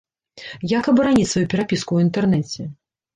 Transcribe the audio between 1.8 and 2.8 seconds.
ў інтэрнэце?